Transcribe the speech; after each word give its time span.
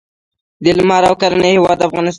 د 0.63 0.65
لمر 0.77 1.03
او 1.09 1.15
کرنې 1.21 1.49
هیواد 1.55 1.79
افغانستان. 1.87 2.09